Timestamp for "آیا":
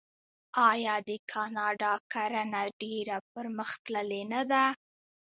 0.69-0.95